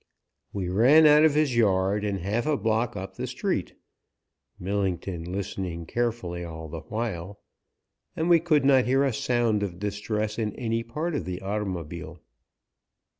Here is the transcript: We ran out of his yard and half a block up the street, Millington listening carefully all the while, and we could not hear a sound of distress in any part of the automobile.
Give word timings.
We 0.51 0.67
ran 0.67 1.05
out 1.05 1.23
of 1.23 1.35
his 1.35 1.55
yard 1.55 2.03
and 2.03 2.21
half 2.21 2.47
a 2.47 2.57
block 2.57 2.95
up 2.97 3.17
the 3.17 3.27
street, 3.27 3.75
Millington 4.57 5.31
listening 5.31 5.85
carefully 5.85 6.43
all 6.43 6.69
the 6.69 6.79
while, 6.79 7.39
and 8.15 8.27
we 8.27 8.39
could 8.39 8.65
not 8.65 8.85
hear 8.85 9.03
a 9.03 9.13
sound 9.13 9.61
of 9.61 9.77
distress 9.77 10.39
in 10.39 10.55
any 10.55 10.81
part 10.81 11.13
of 11.13 11.25
the 11.25 11.39
automobile. 11.41 12.17